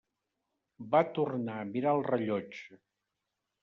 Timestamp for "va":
0.95-1.03